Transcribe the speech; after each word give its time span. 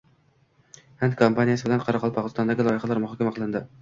Hind 1.01 1.13
kompaniyasi 1.21 1.67
bilan 1.67 1.85
Qoraqalpog‘istondagi 1.85 2.67
loyihalar 2.69 3.03
muhokama 3.05 3.35
qilindi 3.37 3.63